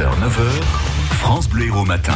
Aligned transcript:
6h, 0.00 0.04
9h, 0.04 0.62
France 1.18 1.46
Bleu 1.46 1.66
Héros 1.66 1.84
Matin. 1.84 2.14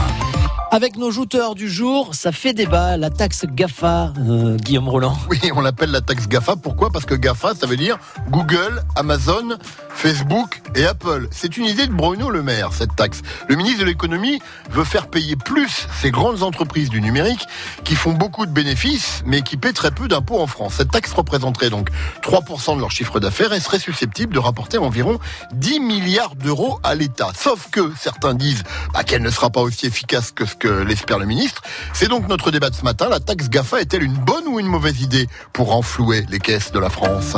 Avec 0.70 0.96
nos 0.96 1.10
jouteurs 1.10 1.54
du 1.54 1.68
jour, 1.68 2.14
ça 2.14 2.32
fait 2.32 2.54
débat, 2.54 2.96
la 2.96 3.10
taxe 3.10 3.44
GAFA, 3.46 4.14
euh, 4.26 4.56
Guillaume 4.56 4.88
Roland. 4.88 5.18
Oui, 5.28 5.38
on 5.54 5.60
l'appelle 5.60 5.90
la 5.90 6.00
taxe 6.00 6.26
GAFA. 6.26 6.56
Pourquoi? 6.56 6.90
Parce 6.90 7.04
que 7.04 7.14
GAFA, 7.14 7.54
ça 7.54 7.66
veut 7.66 7.76
dire 7.76 7.98
Google, 8.30 8.82
Amazon, 8.96 9.58
Facebook 10.04 10.60
et 10.74 10.84
Apple. 10.84 11.28
C'est 11.30 11.56
une 11.56 11.64
idée 11.64 11.86
de 11.86 11.92
Bruno 11.92 12.28
Le 12.28 12.42
Maire, 12.42 12.74
cette 12.74 12.94
taxe. 12.94 13.22
Le 13.48 13.56
ministre 13.56 13.80
de 13.80 13.86
l'économie 13.86 14.38
veut 14.68 14.84
faire 14.84 15.08
payer 15.08 15.34
plus 15.34 15.88
ces 15.98 16.10
grandes 16.10 16.42
entreprises 16.42 16.90
du 16.90 17.00
numérique 17.00 17.46
qui 17.84 17.94
font 17.94 18.12
beaucoup 18.12 18.44
de 18.44 18.50
bénéfices, 18.50 19.22
mais 19.24 19.40
qui 19.40 19.56
paient 19.56 19.72
très 19.72 19.92
peu 19.92 20.06
d'impôts 20.06 20.42
en 20.42 20.46
France. 20.46 20.74
Cette 20.74 20.90
taxe 20.90 21.14
représenterait 21.14 21.70
donc 21.70 21.88
3% 22.20 22.76
de 22.76 22.80
leur 22.80 22.90
chiffre 22.90 23.18
d'affaires 23.18 23.54
et 23.54 23.60
serait 23.60 23.78
susceptible 23.78 24.34
de 24.34 24.38
rapporter 24.38 24.76
environ 24.76 25.18
10 25.54 25.80
milliards 25.80 26.34
d'euros 26.34 26.80
à 26.82 26.94
l'État. 26.94 27.32
Sauf 27.34 27.70
que 27.70 27.90
certains 27.98 28.34
disent 28.34 28.64
bah, 28.92 29.04
qu'elle 29.04 29.22
ne 29.22 29.30
sera 29.30 29.48
pas 29.48 29.62
aussi 29.62 29.86
efficace 29.86 30.32
que 30.32 30.44
ce 30.44 30.54
que 30.54 30.68
l'espère 30.68 31.18
le 31.18 31.24
ministre. 31.24 31.62
C'est 31.94 32.08
donc 32.08 32.28
notre 32.28 32.50
débat 32.50 32.68
de 32.68 32.74
ce 32.74 32.84
matin. 32.84 33.08
La 33.08 33.20
taxe 33.20 33.48
GAFA 33.48 33.80
est-elle 33.80 34.02
une 34.02 34.18
bonne 34.18 34.44
ou 34.48 34.60
une 34.60 34.66
mauvaise 34.66 35.00
idée 35.00 35.28
pour 35.54 35.68
renflouer 35.70 36.26
les 36.28 36.40
caisses 36.40 36.72
de 36.72 36.78
la 36.78 36.90
France 36.90 37.34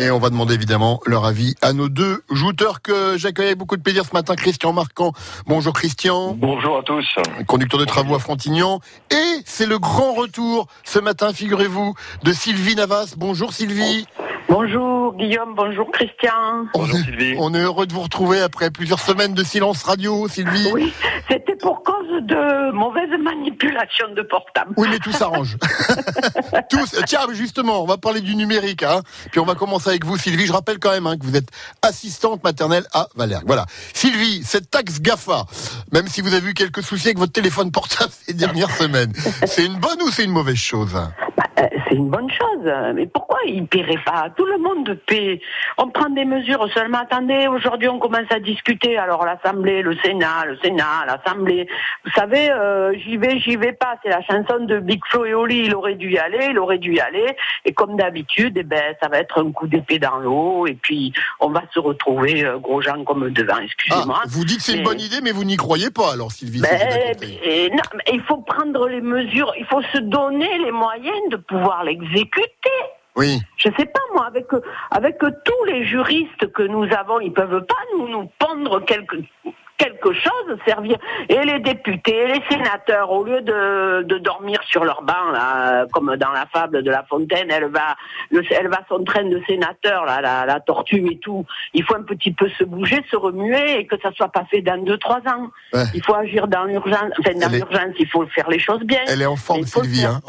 et 0.00 0.10
on 0.10 0.18
va 0.18 0.30
demander 0.30 0.54
évidemment 0.54 1.00
leur 1.04 1.26
avis 1.26 1.54
à 1.60 1.74
nos 1.74 1.90
deux 1.90 2.22
jouteurs 2.30 2.80
que 2.80 3.18
j'accueille 3.18 3.48
avec 3.48 3.58
beaucoup 3.58 3.76
de 3.76 3.82
plaisir 3.82 4.04
ce 4.04 4.14
matin. 4.14 4.34
Christian 4.34 4.72
Marquand. 4.72 5.12
Bonjour 5.46 5.74
Christian. 5.74 6.32
Bonjour 6.32 6.78
à 6.78 6.82
tous. 6.82 7.06
Conducteur 7.46 7.78
de 7.78 7.84
travaux 7.84 8.14
à 8.14 8.18
Frontignan. 8.18 8.80
Et 9.10 9.40
c'est 9.44 9.66
le 9.66 9.78
grand 9.78 10.14
retour 10.14 10.68
ce 10.84 10.98
matin, 10.98 11.32
figurez-vous, 11.34 11.94
de 12.22 12.32
Sylvie 12.32 12.76
Navas. 12.76 13.14
Bonjour 13.18 13.52
Sylvie. 13.52 14.06
Bonjour 14.50 15.14
Guillaume, 15.14 15.54
bonjour 15.54 15.88
Christian. 15.92 16.66
Bonjour 16.74 16.98
Sylvie. 16.98 17.36
On 17.38 17.54
est 17.54 17.62
heureux 17.62 17.86
de 17.86 17.92
vous 17.92 18.00
retrouver 18.00 18.40
après 18.40 18.72
plusieurs 18.72 18.98
semaines 18.98 19.32
de 19.32 19.44
silence 19.44 19.84
radio, 19.84 20.26
Sylvie. 20.26 20.72
Oui, 20.74 20.92
c'était 21.30 21.54
pour 21.54 21.84
cause 21.84 22.08
de 22.22 22.72
mauvaise 22.72 23.10
manipulation 23.22 24.12
de 24.12 24.22
portable. 24.22 24.74
Oui, 24.76 24.88
mais 24.90 24.98
tout 24.98 25.12
s'arrange. 25.12 25.56
Tous. 26.68 26.96
Tiens, 27.06 27.26
justement, 27.32 27.80
on 27.80 27.86
va 27.86 27.96
parler 27.96 28.20
du 28.20 28.34
numérique, 28.34 28.82
hein. 28.82 29.02
Puis 29.30 29.38
on 29.38 29.44
va 29.44 29.54
commencer 29.54 29.90
avec 29.90 30.04
vous, 30.04 30.16
Sylvie. 30.18 30.46
Je 30.46 30.52
rappelle 30.52 30.80
quand 30.80 30.90
même 30.90 31.06
hein, 31.06 31.16
que 31.16 31.24
vous 31.24 31.36
êtes 31.36 31.48
assistante 31.82 32.42
maternelle 32.42 32.86
à 32.92 33.06
Valère. 33.14 33.42
Voilà. 33.46 33.66
Sylvie, 33.94 34.42
cette 34.42 34.68
taxe 34.68 35.00
GAFA, 35.00 35.44
même 35.92 36.08
si 36.08 36.22
vous 36.22 36.34
avez 36.34 36.50
eu 36.50 36.54
quelques 36.54 36.82
soucis 36.82 37.06
avec 37.06 37.18
votre 37.18 37.32
téléphone 37.32 37.70
portable 37.70 38.10
ces 38.26 38.34
dernières 38.34 38.72
semaines, 38.72 39.12
c'est 39.46 39.64
une 39.64 39.78
bonne 39.78 40.02
ou 40.02 40.10
c'est 40.10 40.24
une 40.24 40.32
mauvaise 40.32 40.56
chose? 40.56 40.96
C'est 41.90 41.96
une 41.96 42.08
bonne 42.08 42.30
chose. 42.30 42.72
Mais 42.94 43.06
pourquoi 43.06 43.38
ils 43.46 43.62
ne 43.62 43.66
paieraient 43.66 44.02
pas 44.04 44.28
Tout 44.36 44.46
le 44.46 44.58
monde 44.58 44.96
paie. 45.06 45.40
On 45.76 45.88
prend 45.88 46.08
des 46.08 46.24
mesures. 46.24 46.68
Seulement, 46.72 46.98
attendez, 46.98 47.48
aujourd'hui, 47.48 47.88
on 47.88 47.98
commence 47.98 48.30
à 48.30 48.38
discuter. 48.38 48.96
Alors, 48.96 49.24
l'Assemblée, 49.24 49.82
le 49.82 49.96
Sénat, 49.96 50.44
le 50.46 50.56
Sénat, 50.58 51.04
l'Assemblée. 51.06 51.66
Vous 52.04 52.12
savez, 52.12 52.50
euh, 52.50 52.92
j'y 52.96 53.16
vais, 53.16 53.40
j'y 53.40 53.56
vais 53.56 53.72
pas. 53.72 53.96
C'est 54.02 54.10
la 54.10 54.22
chanson 54.22 54.64
de 54.64 54.78
Big 54.78 55.00
Flo 55.06 55.24
et 55.24 55.34
Oli. 55.34 55.64
Il 55.66 55.74
aurait 55.74 55.96
dû 55.96 56.12
y 56.12 56.18
aller, 56.18 56.48
il 56.50 56.58
aurait 56.58 56.78
dû 56.78 56.94
y 56.94 57.00
aller. 57.00 57.36
Et 57.64 57.72
comme 57.72 57.96
d'habitude, 57.96 58.56
eh 58.56 58.62
ben, 58.62 58.94
ça 59.02 59.08
va 59.08 59.18
être 59.18 59.42
un 59.42 59.50
coup 59.50 59.66
d'épée 59.66 59.98
dans 59.98 60.18
l'eau. 60.18 60.66
Et 60.68 60.74
puis, 60.74 61.12
on 61.40 61.48
va 61.48 61.62
se 61.74 61.80
retrouver 61.80 62.44
euh, 62.44 62.58
gros 62.58 62.80
gens 62.80 63.02
comme 63.04 63.30
devant. 63.30 63.58
Excusez-moi. 63.58 64.20
Ah, 64.22 64.28
vous 64.28 64.44
dites 64.44 64.58
que 64.58 64.62
c'est 64.64 64.76
une 64.76 64.84
bonne 64.84 65.00
idée, 65.00 65.20
mais 65.22 65.32
vous 65.32 65.44
n'y 65.44 65.56
croyez 65.56 65.90
pas, 65.90 66.12
alors, 66.12 66.30
Sylvie. 66.30 66.60
Ben, 66.60 66.70
non, 67.72 67.82
mais 67.94 68.12
il 68.12 68.22
faut 68.22 68.38
prendre 68.38 68.86
les 68.88 69.00
mesures. 69.00 69.52
Il 69.58 69.66
faut 69.66 69.82
se 69.92 69.98
donner 69.98 70.58
les 70.58 70.70
moyens 70.70 71.16
de 71.30 71.36
pouvoir 71.36 71.79
l'exécuter. 71.84 72.80
Oui. 73.16 73.40
Je 73.56 73.68
sais 73.76 73.86
pas 73.86 74.00
moi, 74.14 74.26
avec 74.26 74.46
avec 74.90 75.18
tous 75.18 75.64
les 75.66 75.84
juristes 75.84 76.52
que 76.52 76.62
nous 76.62 76.84
avons, 76.92 77.20
ils 77.20 77.32
peuvent 77.32 77.66
pas 77.66 77.82
nous 77.96 78.08
nous 78.08 78.30
pendre 78.38 78.80
quelque 78.84 79.16
quelque 80.00 80.14
chose, 80.14 80.58
servir. 80.66 80.96
Et 81.28 81.44
les 81.44 81.60
députés, 81.60 82.26
les 82.26 82.42
sénateurs, 82.50 83.10
au 83.10 83.24
lieu 83.24 83.40
de, 83.40 84.02
de 84.02 84.18
dormir 84.18 84.60
sur 84.66 84.84
leur 84.84 85.02
banc, 85.02 85.30
là, 85.32 85.86
comme 85.92 86.16
dans 86.16 86.30
la 86.30 86.46
fable 86.52 86.82
de 86.82 86.90
La 86.90 87.04
Fontaine, 87.04 87.48
elle 87.50 87.70
va, 87.70 87.96
elle 88.32 88.68
va 88.68 88.80
son 88.88 89.04
train 89.04 89.24
de 89.24 89.40
sénateur, 89.46 90.04
là, 90.04 90.20
la, 90.20 90.46
la 90.46 90.60
tortue 90.60 91.06
et 91.10 91.18
tout. 91.18 91.44
Il 91.74 91.84
faut 91.84 91.94
un 91.94 92.02
petit 92.02 92.32
peu 92.32 92.48
se 92.58 92.64
bouger, 92.64 93.02
se 93.10 93.16
remuer 93.16 93.80
et 93.80 93.86
que 93.86 93.96
ça 94.02 94.10
soit 94.12 94.28
pas 94.28 94.44
fait 94.50 94.62
dans 94.62 94.82
deux, 94.82 94.98
trois 94.98 95.20
ans. 95.26 95.50
Il 95.94 96.02
faut 96.04 96.14
agir 96.14 96.48
dans 96.48 96.64
l'urgence. 96.64 97.10
Enfin, 97.18 97.34
dans 97.38 97.48
l'urgence, 97.48 97.94
il 97.98 98.08
faut 98.08 98.26
faire 98.26 98.48
les 98.48 98.58
choses 98.58 98.82
bien. 98.82 99.00
Elle 99.08 99.22
est 99.22 99.26
en 99.26 99.36
forme, 99.36 99.64
Sylvie. 99.64 100.04
Hein 100.04 100.20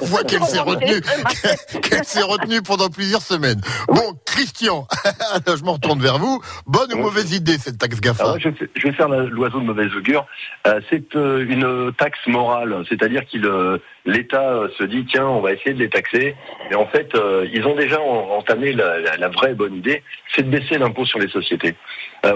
On 0.00 0.04
voit 0.06 0.24
qu'elle 0.24 0.44
s'est 0.44 0.60
retenue, 0.60 1.00
qu'elle 1.82 2.04
s'est 2.04 2.22
retenue 2.22 2.62
pendant 2.62 2.88
plusieurs 2.88 3.22
semaines. 3.22 3.60
Bon, 3.88 4.14
Christian, 4.26 4.86
je 5.46 5.62
me 5.62 5.70
retourne 5.70 6.00
vers 6.00 6.18
vous. 6.18 6.40
Bonne 6.66 6.92
ou 6.94 6.98
mauvaise 6.98 7.32
idée 7.32 7.58
cette 7.58 7.78
taxe 7.78 8.00
GAFA 8.00 8.38
je, 8.38 8.48
vais 8.58 8.92
faire 8.92 9.08
l'oiseau 9.08 9.60
de 9.60 9.64
mauvaise 9.64 9.94
augure. 9.94 10.26
Euh, 10.66 10.80
c'est 10.90 11.14
euh, 11.16 11.46
une 11.48 11.92
taxe 11.94 12.26
morale, 12.26 12.82
c'est-à-dire 12.88 13.24
qu'il 13.26 13.46
euh, 13.46 13.78
l'État 14.04 14.62
se 14.78 14.84
dit 14.84 15.04
tiens, 15.04 15.26
on 15.26 15.40
va 15.40 15.52
essayer 15.52 15.74
de 15.74 15.78
les 15.78 15.88
taxer. 15.88 16.34
Et 16.70 16.74
en 16.74 16.86
fait, 16.86 17.12
ils 17.52 17.66
ont 17.66 17.76
déjà 17.76 18.00
entamé 18.00 18.72
la, 18.72 19.28
vraie 19.28 19.54
bonne 19.54 19.76
idée, 19.76 20.02
c'est 20.34 20.42
de 20.42 20.50
baisser 20.50 20.78
l'impôt 20.78 21.04
sur 21.04 21.18
les 21.18 21.28
sociétés. 21.28 21.74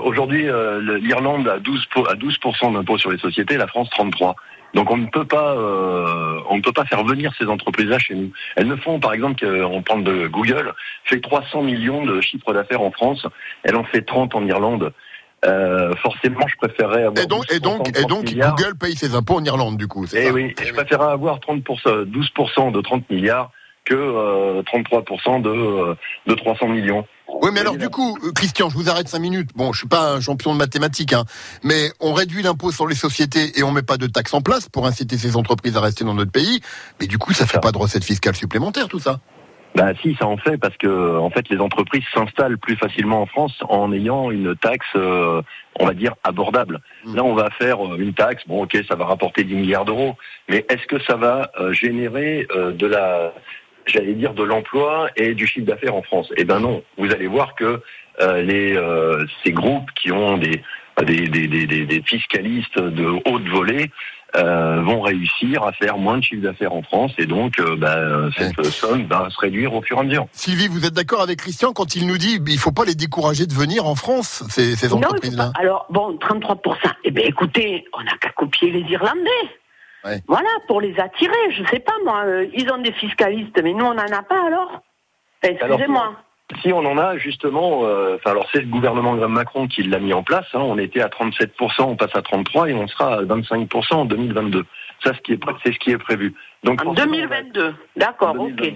Aujourd'hui, 0.02 0.48
l'Irlande 1.00 1.48
a 1.48 1.58
12 1.58 1.88
à 2.08 2.14
12 2.14 2.38
d'impôt 2.72 2.98
sur 2.98 3.10
les 3.10 3.18
sociétés, 3.18 3.56
la 3.56 3.66
France 3.66 3.90
33. 3.90 4.36
Donc 4.74 4.90
on 4.90 4.96
ne 4.96 5.06
peut 5.06 5.24
pas, 5.24 5.56
on 6.48 6.56
ne 6.56 6.62
peut 6.62 6.72
pas 6.72 6.84
faire 6.84 7.02
venir 7.04 7.32
ces 7.38 7.46
entreprises-là 7.46 7.98
chez 7.98 8.14
nous. 8.14 8.30
Elles 8.54 8.68
ne 8.68 8.76
font, 8.76 9.00
par 9.00 9.12
exemple, 9.12 9.44
on 9.44 9.82
parle 9.82 10.04
de 10.04 10.28
Google, 10.28 10.72
fait 11.04 11.20
300 11.20 11.62
millions 11.62 12.04
de 12.04 12.20
chiffres 12.20 12.52
d'affaires 12.52 12.82
en 12.82 12.90
France, 12.90 13.26
elle 13.64 13.76
en 13.76 13.84
fait 13.84 14.02
30 14.02 14.34
en 14.34 14.46
Irlande. 14.46 14.92
Euh, 15.44 15.94
forcément, 15.96 16.46
je 16.48 16.56
préférerais 16.56 17.04
avoir. 17.04 17.22
Et 17.22 17.26
donc, 17.26 17.52
et 17.52 17.60
donc, 17.60 17.88
et 17.98 18.04
donc 18.04 18.24
Google 18.24 18.76
paye 18.80 18.96
ses 18.96 19.14
impôts 19.14 19.36
en 19.36 19.44
Irlande, 19.44 19.76
du 19.76 19.86
coup. 19.86 20.06
Et 20.06 20.26
eh 20.26 20.30
oui, 20.30 20.54
je 20.60 20.72
préférerais 20.72 21.12
avoir 21.12 21.38
30%, 21.38 22.04
12% 22.04 22.72
de 22.72 22.80
30 22.80 23.10
milliards 23.10 23.50
que 23.84 24.62
33% 24.62 25.46
euh, 25.46 25.96
de, 26.26 26.30
de 26.30 26.34
300 26.34 26.68
millions. 26.68 27.06
Oui, 27.42 27.50
mais 27.52 27.60
alors 27.60 27.76
du 27.76 27.88
coup, 27.88 28.18
euh, 28.24 28.32
Christian, 28.32 28.70
je 28.70 28.76
vous 28.76 28.88
arrête 28.88 29.08
5 29.08 29.18
minutes. 29.18 29.50
Bon, 29.54 29.72
je 29.72 29.78
suis 29.78 29.88
pas 29.88 30.12
un 30.12 30.20
champion 30.20 30.52
de 30.52 30.58
mathématiques, 30.58 31.12
hein, 31.12 31.24
mais 31.62 31.92
on 32.00 32.12
réduit 32.12 32.42
l'impôt 32.42 32.72
sur 32.72 32.86
les 32.86 32.94
sociétés 32.94 33.58
et 33.58 33.62
on 33.62 33.70
met 33.70 33.82
pas 33.82 33.96
de 33.96 34.06
taxes 34.06 34.34
en 34.34 34.40
place 34.40 34.68
pour 34.68 34.86
inciter 34.86 35.16
ces 35.18 35.36
entreprises 35.36 35.76
à 35.76 35.80
rester 35.80 36.04
dans 36.04 36.14
notre 36.14 36.32
pays. 36.32 36.60
Mais 37.00 37.06
du 37.06 37.18
coup, 37.18 37.32
ça 37.32 37.46
fait 37.46 37.60
pas 37.60 37.72
de 37.72 37.78
recettes 37.78 38.04
fiscales 38.04 38.36
supplémentaires, 38.36 38.88
tout 38.88 39.00
ça. 39.00 39.20
Bah 39.76 39.92
si, 40.00 40.16
ça 40.18 40.26
en 40.26 40.38
fait 40.38 40.56
parce 40.56 40.76
que 40.78 41.18
en 41.18 41.28
fait 41.28 41.50
les 41.50 41.58
entreprises 41.58 42.04
s'installent 42.14 42.56
plus 42.56 42.76
facilement 42.76 43.20
en 43.20 43.26
France 43.26 43.54
en 43.68 43.92
ayant 43.92 44.30
une 44.30 44.56
taxe, 44.56 44.86
euh, 44.96 45.42
on 45.78 45.84
va 45.84 45.92
dire 45.92 46.14
abordable. 46.24 46.80
Mmh. 47.04 47.14
Là, 47.14 47.24
on 47.24 47.34
va 47.34 47.50
faire 47.50 47.86
euh, 47.86 47.98
une 47.98 48.14
taxe, 48.14 48.42
bon 48.46 48.62
ok, 48.62 48.74
ça 48.88 48.96
va 48.96 49.04
rapporter 49.04 49.44
10 49.44 49.54
milliards 49.54 49.84
d'euros, 49.84 50.16
mais 50.48 50.64
est-ce 50.70 50.86
que 50.86 50.98
ça 51.00 51.16
va 51.16 51.50
euh, 51.60 51.74
générer 51.74 52.48
de 52.54 52.86
la, 52.86 53.34
j'allais 53.86 54.14
dire 54.14 54.34
de 54.34 54.42
l'emploi 54.42 55.08
et 55.16 55.34
du 55.34 55.46
chiffre 55.46 55.66
d'affaires 55.66 55.94
en 55.94 56.02
France 56.02 56.32
Eh 56.36 56.44
ben 56.44 56.60
non. 56.60 56.82
Vous 56.98 57.10
allez 57.12 57.26
voir 57.26 57.54
que 57.54 57.82
les 58.20 58.78
ces 59.44 59.52
groupes 59.52 59.90
qui 59.94 60.10
ont 60.12 60.38
des 60.38 60.62
des, 61.04 61.28
des, 61.28 61.46
des, 61.46 61.66
des 61.86 62.02
fiscalistes 62.02 62.78
de 62.78 63.06
haute 63.26 63.48
volée 63.48 63.90
euh, 64.34 64.82
vont 64.82 65.00
réussir 65.00 65.62
à 65.62 65.72
faire 65.72 65.98
moins 65.98 66.18
de 66.18 66.24
chiffre 66.24 66.42
d'affaires 66.42 66.74
en 66.74 66.82
France 66.82 67.12
et 67.16 67.26
donc 67.26 67.58
euh, 67.58 67.76
bah, 67.76 68.28
cette 68.36 68.64
somme 68.66 69.06
va 69.06 69.28
se 69.30 69.38
réduire 69.40 69.72
au 69.72 69.82
fur 69.82 69.96
et 69.96 70.00
à 70.00 70.02
mesure. 70.02 70.26
Sylvie, 70.32 70.68
vous 70.68 70.84
êtes 70.84 70.92
d'accord 70.94 71.22
avec 71.22 71.38
Christian 71.38 71.72
quand 71.72 71.96
il 71.96 72.06
nous 72.06 72.18
dit 72.18 72.38
il 72.46 72.58
faut 72.58 72.72
pas 72.72 72.84
les 72.84 72.94
décourager 72.94 73.46
de 73.46 73.54
venir 73.54 73.86
en 73.86 73.94
France, 73.94 74.42
ces, 74.50 74.76
ces 74.76 74.92
entreprises-là? 74.92 75.52
Alors, 75.58 75.86
bon, 75.90 76.18
33%. 76.20 76.76
Eh 77.04 77.10
bien, 77.12 77.24
écoutez, 77.24 77.84
on 77.96 78.02
n'a 78.02 78.16
qu'à 78.18 78.30
copier 78.30 78.70
les 78.70 78.80
Irlandais. 78.80 79.30
Voilà, 80.26 80.48
pour 80.66 80.80
les 80.80 80.98
attirer, 80.98 81.50
je 81.50 81.64
sais 81.64 81.80
pas 81.80 81.94
moi, 82.04 82.22
euh, 82.24 82.46
ils 82.54 82.70
ont 82.70 82.78
des 82.78 82.92
fiscalistes, 82.92 83.60
mais 83.62 83.72
nous 83.72 83.84
on 83.84 83.94
n'en 83.94 84.12
a 84.12 84.22
pas 84.22 84.46
alors 84.46 84.82
Excusez-moi. 85.42 86.14
Si 86.62 86.72
on 86.72 86.78
en 86.78 86.96
a 86.96 87.18
justement, 87.18 87.80
euh, 87.84 88.18
alors 88.24 88.48
c'est 88.52 88.60
le 88.60 88.68
gouvernement 88.68 89.14
Macron 89.28 89.66
qui 89.66 89.82
l'a 89.82 89.98
mis 89.98 90.12
en 90.12 90.22
place. 90.22 90.46
Hein. 90.54 90.60
on 90.60 90.78
était 90.78 91.00
à 91.00 91.08
37%, 91.08 91.50
on 91.82 91.96
passe 91.96 92.14
à 92.14 92.20
33% 92.20 92.68
et 92.68 92.74
on 92.74 92.86
sera 92.86 93.14
à 93.16 93.22
25% 93.22 93.94
en 93.94 94.04
2022. 94.04 94.64
Ça, 95.02 95.12
ce 95.12 95.20
qui 95.20 95.32
est 95.32 95.40
c'est 95.64 95.72
ce 95.72 95.78
qui 95.78 95.90
est 95.90 95.98
prévu. 95.98 96.34
Donc 96.62 96.84
en 96.84 96.92
2022, 96.92 97.74
d'accord, 97.96 98.36
ok. 98.38 98.72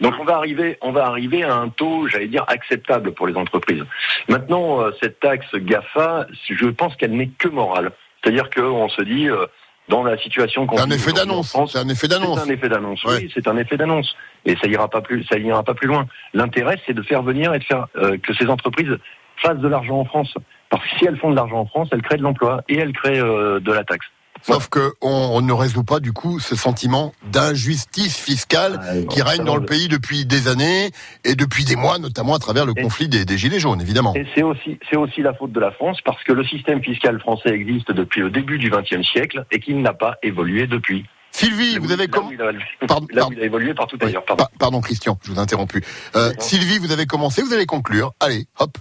Donc 0.00 0.14
on 0.18 0.24
va 0.24 0.36
arriver, 0.36 0.78
on 0.80 0.90
va 0.90 1.06
arriver 1.06 1.44
à 1.44 1.54
un 1.54 1.68
taux, 1.68 2.08
j'allais 2.08 2.26
dire 2.26 2.44
acceptable 2.48 3.12
pour 3.12 3.28
les 3.28 3.36
entreprises. 3.36 3.84
Maintenant, 4.28 4.80
euh, 4.80 4.90
cette 5.00 5.20
taxe 5.20 5.54
Gafa, 5.54 6.26
je 6.48 6.66
pense 6.66 6.96
qu'elle 6.96 7.12
n'est 7.12 7.28
que 7.28 7.48
morale. 7.48 7.92
C'est-à-dire 8.22 8.50
qu'on 8.50 8.88
se 8.88 9.02
dit, 9.02 9.28
euh, 9.28 9.46
dans 9.88 10.02
la 10.02 10.16
situation 10.18 10.66
qu'on. 10.66 10.76
C'est 10.76 10.82
un 10.82 10.90
effet 10.90 11.12
d'annonce. 11.12 11.56
C'est 11.68 11.78
un 11.78 11.88
effet 11.88 12.08
d'annonce. 12.08 12.40
C'est 12.40 12.50
un 12.50 12.54
effet 12.54 12.68
d'annonce. 12.68 13.04
Oui, 13.04 13.30
c'est 13.34 13.48
un 13.48 13.56
effet 13.56 13.76
d'annonce. 13.76 14.16
Et 14.44 14.56
ça 14.56 14.66
ira 14.66 14.88
pas 14.88 15.00
plus, 15.00 15.24
ça 15.24 15.38
ira 15.38 15.62
pas 15.62 15.74
plus 15.74 15.88
loin. 15.88 16.06
L'intérêt, 16.34 16.80
c'est 16.86 16.94
de 16.94 17.02
faire 17.02 17.22
venir 17.22 17.54
et 17.54 17.58
de 17.58 17.64
faire 17.64 17.86
euh, 17.96 18.16
que 18.18 18.34
ces 18.34 18.46
entreprises 18.46 18.96
fassent 19.36 19.58
de 19.58 19.68
l'argent 19.68 19.98
en 19.98 20.04
France. 20.04 20.34
Parce 20.70 20.82
que 20.84 20.98
si 20.98 21.04
elles 21.04 21.18
font 21.18 21.30
de 21.30 21.36
l'argent 21.36 21.60
en 21.60 21.66
France, 21.66 21.88
elles 21.92 22.02
créent 22.02 22.16
de 22.16 22.22
l'emploi 22.22 22.62
et 22.68 22.78
elles 22.78 22.92
créent 22.92 23.20
euh, 23.20 23.60
de 23.60 23.72
la 23.72 23.84
taxe. 23.84 24.06
Sauf 24.42 24.68
que 24.68 24.94
on, 25.00 25.08
on 25.34 25.40
ne 25.40 25.52
résout 25.52 25.84
pas 25.84 26.00
du 26.00 26.12
coup 26.12 26.40
ce 26.40 26.56
sentiment 26.56 27.12
d'injustice 27.30 28.16
fiscale 28.16 28.80
Ah, 28.82 28.94
bon, 28.94 29.06
qui 29.06 29.22
règne 29.22 29.44
dans 29.44 29.56
le 29.56 29.64
pays 29.64 29.88
depuis 29.88 30.24
des 30.26 30.48
années 30.48 30.90
et 31.24 31.34
depuis 31.34 31.64
des 31.64 31.76
mois, 31.76 31.98
notamment 31.98 32.34
à 32.34 32.38
travers 32.38 32.66
le 32.66 32.72
Et- 32.76 32.82
conflit 32.82 33.08
des, 33.08 33.24
des 33.24 33.38
gilets 33.38 33.60
jaunes, 33.60 33.80
évidemment. 33.80 34.14
Et 34.14 34.26
c'est 34.34 34.42
aussi, 34.42 34.78
c'est 34.90 34.96
aussi 34.96 35.22
la 35.22 35.32
faute 35.34 35.52
de 35.52 35.60
la 35.60 35.70
France 35.72 35.98
parce 36.04 36.22
que 36.24 36.32
le 36.32 36.44
système 36.44 36.82
fiscal 36.82 37.20
français 37.20 37.50
existe 37.50 37.92
depuis 37.92 38.20
le 38.20 38.30
début 38.30 38.58
du 38.58 38.70
XXe 38.70 39.06
siècle 39.06 39.44
et 39.50 39.60
qu'il 39.60 39.80
n'a 39.80 39.92
pas 39.94 40.16
évolué 40.22 40.66
depuis. 40.66 41.04
Sylvie, 41.34 41.72
Là 41.74 41.78
vous 41.80 41.92
avez 41.92 42.02
là 42.02 42.08
comme 42.08 42.26
où 42.26 42.32
il 42.32 42.42
a- 42.42 42.52
Pardon, 42.86 43.06
pardon. 43.14 43.34
évolué 43.40 43.72
partout 43.72 43.96
ailleurs. 44.02 44.22
Pardon. 44.26 44.44
pa- 44.44 44.50
pardon 44.58 44.80
Christian, 44.82 45.18
je 45.24 45.30
vous 45.32 45.38
ai 45.38 45.40
interrompu. 45.40 45.82
Euh. 46.14 46.30
Sylvie, 46.38 46.76
vous 46.76 46.92
avez 46.92 47.06
commencé, 47.06 47.40
vous 47.40 47.54
allez 47.54 47.64
conclure. 47.64 48.12
Allez, 48.20 48.44
hop. 48.58 48.76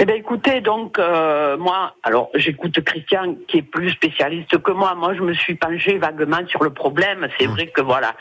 Eh 0.00 0.04
bien, 0.04 0.14
écoutez, 0.14 0.60
donc, 0.60 0.96
euh, 1.00 1.56
moi, 1.56 1.96
alors, 2.04 2.30
j'écoute 2.34 2.80
Christian, 2.84 3.34
qui 3.48 3.58
est 3.58 3.62
plus 3.62 3.90
spécialiste 3.90 4.56
que 4.58 4.70
moi. 4.70 4.94
Moi, 4.94 5.14
je 5.14 5.22
me 5.22 5.34
suis 5.34 5.56
penchée 5.56 5.98
vaguement 5.98 6.46
sur 6.46 6.62
le 6.62 6.70
problème. 6.70 7.26
C'est 7.36 7.48
Mmh. 7.48 7.50
vrai 7.50 7.66
que, 7.66 7.80
voilà. 7.80 8.14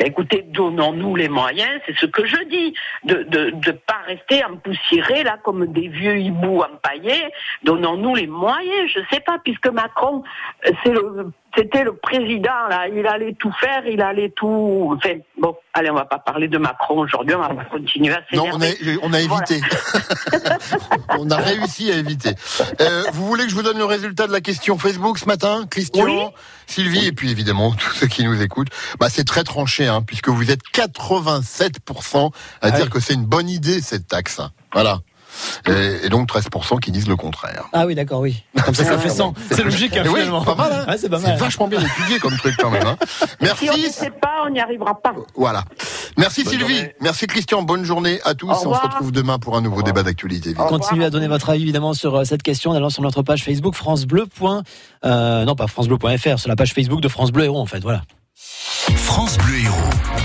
Ben, 0.00 0.08
écoutez, 0.08 0.42
donnons-nous 0.48 1.14
les 1.14 1.28
moyens, 1.28 1.70
c'est 1.86 1.96
ce 1.96 2.06
que 2.06 2.26
je 2.26 2.42
dis, 2.48 2.74
de 3.04 3.22
de, 3.22 3.50
de 3.50 3.70
pas 3.70 4.00
rester 4.06 4.44
empoussiérés, 4.44 5.22
là, 5.22 5.38
comme 5.44 5.66
des 5.66 5.86
vieux 5.86 6.18
hiboux 6.18 6.62
empaillés. 6.62 7.28
Donnons-nous 7.62 8.16
les 8.16 8.26
moyens, 8.26 8.90
je 8.92 8.98
sais 9.12 9.20
pas, 9.20 9.38
puisque 9.44 9.68
Macron, 9.68 10.24
euh, 10.66 10.72
c'est 10.82 10.90
le... 10.92 11.30
C'était 11.56 11.82
le 11.84 11.94
président, 11.96 12.68
là. 12.68 12.86
Il 12.88 13.06
allait 13.06 13.34
tout 13.34 13.52
faire, 13.60 13.84
il 13.86 14.00
allait 14.00 14.30
tout. 14.30 14.94
Enfin, 14.96 15.14
bon, 15.40 15.56
allez, 15.74 15.90
on 15.90 15.94
va 15.94 16.04
pas 16.04 16.18
parler 16.18 16.46
de 16.48 16.58
Macron 16.58 16.98
aujourd'hui, 16.98 17.34
on 17.34 17.40
va 17.54 17.64
continuer 17.64 18.14
à 18.14 18.20
Non, 18.32 18.44
s'énerver. 18.52 18.98
on 19.02 19.08
a, 19.08 19.08
on 19.08 19.12
a 19.12 19.20
Voilà. 19.26 19.44
évité. 19.48 19.60
on 21.18 21.30
a 21.30 21.36
réussi 21.36 21.90
à 21.90 21.96
éviter. 21.96 22.30
Euh, 22.80 23.02
vous 23.12 23.26
voulez 23.26 23.44
que 23.44 23.50
je 23.50 23.54
vous 23.54 23.62
donne 23.62 23.78
le 23.78 23.84
résultat 23.84 24.26
de 24.26 24.32
la 24.32 24.40
question 24.40 24.78
Facebook 24.78 25.18
ce 25.18 25.26
matin, 25.26 25.66
Christian, 25.70 26.04
Oui. 26.04 26.18
Sylvie 26.66 27.06
et 27.06 27.12
puis 27.12 27.30
évidemment 27.30 27.72
tous 27.78 27.94
ceux 27.94 28.06
qui 28.06 28.24
nous 28.24 28.40
écoutent? 28.42 28.68
Bah, 29.00 29.08
c'est 29.10 29.24
très 29.24 29.42
tranché, 29.42 29.86
hein, 29.88 30.02
puisque 30.06 30.28
vous 30.28 30.50
êtes 30.50 30.60
87% 30.72 32.30
à 32.62 32.70
dire 32.70 32.84
oui. 32.84 32.90
que 32.90 33.00
c'est 33.00 33.14
une 33.14 33.26
bonne 33.26 33.48
idée 33.48 33.80
cette 33.80 34.06
taxe. 34.08 34.40
Voilà. 34.72 35.00
Et, 35.68 36.06
et 36.06 36.08
donc 36.08 36.28
13% 36.28 36.80
qui 36.80 36.90
disent 36.92 37.08
le 37.08 37.16
contraire. 37.16 37.64
Ah 37.72 37.86
oui, 37.86 37.94
d'accord, 37.94 38.20
oui. 38.20 38.42
Comme 38.64 38.74
ça, 38.74 38.84
ça 38.84 38.98
fait 38.98 39.08
100. 39.08 39.34
C'est 39.50 39.62
logique, 39.64 39.96
hein, 39.96 40.04
oui, 40.12 40.20
pas 40.44 40.54
mal, 40.54 40.72
hein 40.72 40.84
Ouais, 40.90 40.98
c'est 40.98 41.08
pas 41.08 41.18
C'est 41.18 41.28
mal. 41.28 41.38
vachement 41.38 41.68
bien 41.68 41.80
étudié 41.80 42.18
comme 42.18 42.36
truc 42.36 42.54
quand 42.58 42.70
même. 42.70 42.86
Hein. 42.86 42.96
Merci. 43.40 43.64
Si 43.70 43.70
on 43.70 43.76
ne 43.76 43.92
sait 43.92 44.10
pas, 44.10 44.44
on 44.46 44.50
n'y 44.50 44.60
arrivera 44.60 45.00
pas. 45.00 45.12
Voilà. 45.36 45.64
Merci 46.16 46.44
Bonne 46.44 46.52
Sylvie. 46.54 46.74
journée. 46.74 46.94
Merci 47.00 47.26
Christian. 47.26 47.62
Bonne 47.62 47.84
journée 47.84 48.20
à 48.24 48.34
tous. 48.34 48.48
Au 48.50 48.68
On 48.68 48.74
se 48.74 48.80
retrouve 48.80 49.12
demain 49.12 49.38
pour 49.38 49.56
un 49.56 49.60
nouveau 49.60 49.82
débat 49.82 50.02
d'actualité. 50.02 50.54
Continuez 50.54 51.04
à 51.04 51.10
donner 51.10 51.28
votre 51.28 51.50
avis 51.50 51.62
évidemment 51.62 51.94
sur 51.94 52.16
euh, 52.16 52.24
cette 52.24 52.42
question 52.42 52.70
en 52.72 52.74
allant 52.74 52.90
sur 52.90 53.02
notre 53.02 53.22
page 53.22 53.44
Facebook 53.44 53.74
France 53.74 54.06
Bleu. 54.06 54.26
point- 54.26 54.62
euh, 55.04 55.44
non 55.44 55.54
pas 55.54 55.66
francebleu.fr, 55.66 56.38
sur 56.38 56.48
la 56.48 56.56
page 56.56 56.72
Facebook 56.74 57.00
de 57.00 57.08
France 57.08 57.30
Bleu 57.32 57.44
Héros 57.44 57.60
en 57.60 57.66
fait. 57.66 57.80
Voilà. 57.80 58.02
France 58.34 59.36
Bleu 59.38 59.58
Héros. 59.64 60.19